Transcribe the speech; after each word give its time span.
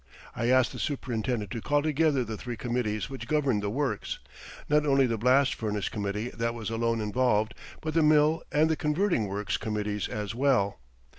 I 0.35 0.49
asked 0.49 0.71
the 0.71 0.79
superintendent 0.79 1.51
to 1.51 1.61
call 1.61 1.83
together 1.83 2.23
the 2.23 2.35
three 2.35 2.57
committees 2.57 3.07
which 3.07 3.27
governed 3.27 3.61
the 3.61 3.69
works 3.69 4.17
not 4.67 4.83
only 4.83 5.05
the 5.05 5.15
blast 5.19 5.53
furnace 5.53 5.89
committee 5.89 6.29
that 6.31 6.55
was 6.55 6.71
alone 6.71 6.99
involved, 6.99 7.53
but 7.81 7.93
the 7.93 8.01
mill 8.01 8.41
and 8.51 8.67
the 8.67 8.75
converting 8.75 9.27
works 9.27 9.57
committees 9.57 10.07
as 10.07 10.33
well. 10.33 10.79